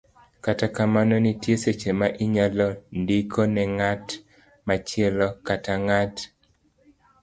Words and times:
Kata 0.45 0.67
kamano, 0.75 1.15
nitie 1.23 1.55
seche 1.63 1.91
ma 1.99 2.07
inyalo 2.23 2.67
ndiko 3.01 3.41
ne 3.53 3.63
ng'at 3.73 4.05
machielo, 4.67 5.27
kaka 5.47 5.73
ng'at. 5.85 6.15